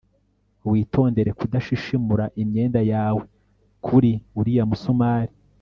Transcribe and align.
Witondere 0.71 1.29
kudashishimura 1.39 2.25
imyenda 2.41 2.81
yawe 2.91 3.23
kuri 3.85 4.11
uriya 4.39 4.63
musumari 4.71 5.33